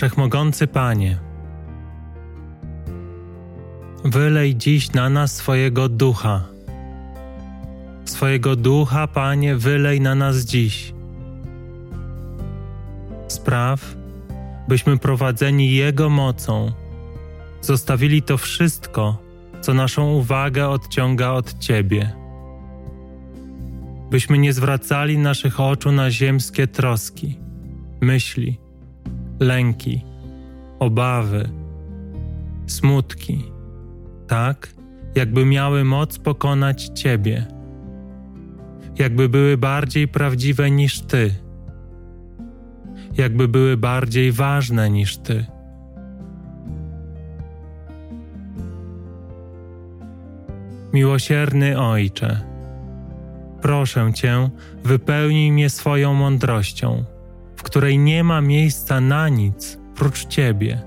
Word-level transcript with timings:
Wszechmogący 0.00 0.66
Panie, 0.66 1.18
wylej 4.04 4.56
dziś 4.56 4.92
na 4.92 5.10
nas 5.10 5.36
swojego 5.36 5.88
ducha. 5.88 6.44
Swojego 8.04 8.56
ducha, 8.56 9.06
Panie, 9.06 9.56
wylej 9.56 10.00
na 10.00 10.14
nas 10.14 10.36
dziś. 10.36 10.94
Spraw, 13.28 13.96
byśmy 14.68 14.98
prowadzeni 14.98 15.72
Jego 15.72 16.08
mocą, 16.08 16.72
zostawili 17.60 18.22
to 18.22 18.38
wszystko, 18.38 19.18
co 19.60 19.74
naszą 19.74 20.10
uwagę 20.12 20.68
odciąga 20.68 21.30
od 21.30 21.58
Ciebie. 21.58 22.12
Byśmy 24.10 24.38
nie 24.38 24.52
zwracali 24.52 25.18
naszych 25.18 25.60
oczu 25.60 25.92
na 25.92 26.10
ziemskie 26.10 26.66
troski, 26.66 27.38
myśli, 28.00 28.69
lęki, 29.40 30.04
obawy, 30.78 31.48
smutki, 32.66 33.44
tak 34.26 34.74
jakby 35.14 35.46
miały 35.46 35.84
moc 35.84 36.18
pokonać 36.18 36.84
Ciebie, 36.94 37.46
jakby 38.98 39.28
były 39.28 39.56
bardziej 39.56 40.08
prawdziwe 40.08 40.70
niż 40.70 41.00
Ty, 41.00 41.34
jakby 43.16 43.48
były 43.48 43.76
bardziej 43.76 44.32
ważne 44.32 44.90
niż 44.90 45.16
Ty. 45.18 45.46
Miłosierny 50.92 51.80
Ojcze, 51.80 52.40
proszę 53.62 54.12
Cię, 54.14 54.50
wypełnij 54.84 55.52
mnie 55.52 55.70
swoją 55.70 56.14
mądrością, 56.14 57.04
której 57.70 57.98
nie 57.98 58.24
ma 58.24 58.40
miejsca 58.40 59.00
na 59.00 59.28
nic 59.28 59.78
prócz 59.94 60.26
Ciebie. 60.26 60.82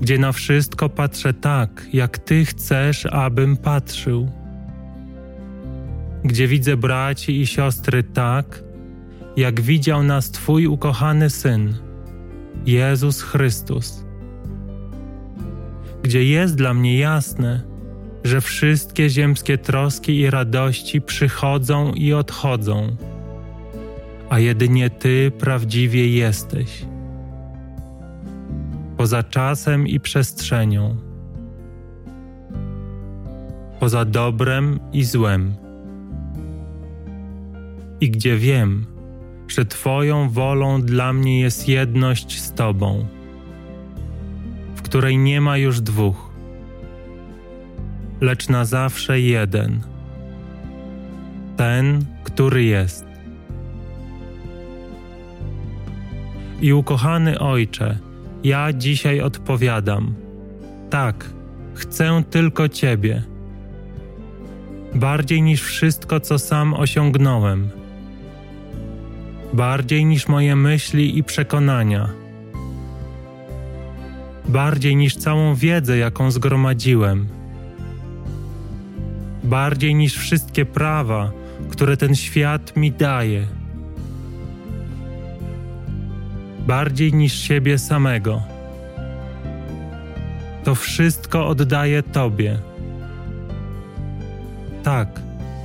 Gdzie 0.00 0.18
na 0.18 0.32
wszystko 0.32 0.88
patrzę 0.88 1.34
tak, 1.34 1.86
jak 1.92 2.18
Ty 2.18 2.44
chcesz, 2.44 3.06
abym 3.06 3.56
patrzył. 3.56 4.30
Gdzie 6.24 6.48
widzę 6.48 6.76
braci 6.76 7.40
i 7.40 7.46
siostry 7.46 8.02
tak, 8.02 8.62
jak 9.36 9.60
widział 9.60 10.02
nas 10.02 10.30
Twój 10.30 10.66
ukochany 10.66 11.30
Syn, 11.30 11.74
Jezus 12.66 13.22
Chrystus 13.22 14.04
gdzie 16.04 16.24
jest 16.24 16.54
dla 16.54 16.74
mnie 16.74 16.98
jasne, 16.98 17.62
że 18.24 18.40
wszystkie 18.40 19.10
ziemskie 19.10 19.58
troski 19.58 20.18
i 20.18 20.30
radości 20.30 21.00
przychodzą 21.00 21.92
i 21.92 22.12
odchodzą, 22.12 22.96
a 24.30 24.38
jedynie 24.38 24.90
Ty 24.90 25.32
prawdziwie 25.38 26.08
jesteś. 26.08 26.86
Poza 28.96 29.22
czasem 29.22 29.88
i 29.88 30.00
przestrzenią, 30.00 30.96
poza 33.80 34.04
dobrem 34.04 34.80
i 34.92 35.04
złem, 35.04 35.54
i 38.00 38.10
gdzie 38.10 38.36
wiem, 38.36 38.86
że 39.48 39.64
Twoją 39.64 40.28
wolą 40.28 40.82
dla 40.82 41.12
mnie 41.12 41.40
jest 41.40 41.68
jedność 41.68 42.40
z 42.40 42.52
Tobą 42.52 43.06
której 44.94 45.18
nie 45.18 45.40
ma 45.40 45.58
już 45.58 45.80
dwóch, 45.80 46.30
lecz 48.20 48.48
na 48.48 48.64
zawsze 48.64 49.20
jeden. 49.20 49.80
Ten, 51.56 52.04
który 52.24 52.64
jest. 52.64 53.13
I 56.60 56.72
ukochany 56.72 57.38
Ojcze, 57.38 57.98
ja 58.44 58.72
dzisiaj 58.72 59.20
odpowiadam: 59.20 60.14
tak, 60.90 61.30
chcę 61.74 62.22
tylko 62.30 62.68
Ciebie. 62.68 63.22
Bardziej 64.94 65.42
niż 65.42 65.62
wszystko, 65.62 66.20
co 66.20 66.38
sam 66.38 66.74
osiągnąłem, 66.74 67.68
bardziej 69.52 70.04
niż 70.04 70.28
moje 70.28 70.56
myśli 70.56 71.18
i 71.18 71.24
przekonania. 71.24 72.08
Bardziej 74.48 74.96
niż 74.96 75.16
całą 75.16 75.54
wiedzę, 75.54 75.98
jaką 75.98 76.30
zgromadziłem, 76.30 77.28
bardziej 79.44 79.94
niż 79.94 80.16
wszystkie 80.16 80.64
prawa, 80.64 81.32
które 81.70 81.96
ten 81.96 82.14
świat 82.14 82.76
mi 82.76 82.92
daje, 82.92 83.46
bardziej 86.66 87.14
niż 87.14 87.32
siebie 87.32 87.78
samego. 87.78 88.42
To 90.64 90.74
wszystko 90.74 91.46
oddaję 91.46 92.02
Tobie. 92.02 92.58
Tak, 94.82 95.20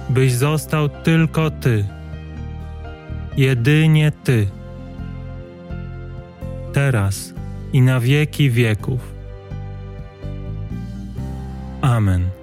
byś 0.09 0.34
został 0.34 0.90
tylko 0.90 1.52
Ty, 1.52 1.86
jedynie 3.38 4.12
Ty. 4.24 4.48
Teraz 6.74 7.34
i 7.74 7.82
na 7.82 8.00
wieki 8.00 8.50
wieków. 8.50 9.14
Amen. 11.82 12.39